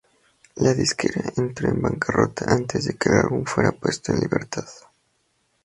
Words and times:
La 0.55 0.73
disquera 0.73 1.31
entró 1.37 1.69
en 1.69 1.79
bancarrota 1.79 2.45
antes 2.51 2.85
de 2.85 2.95
que 2.95 3.09
el 3.09 3.17
álbum 3.17 3.45
fuera 3.45 3.71
puesto 3.71 4.11
en 4.11 4.21
libertad. 4.21 4.65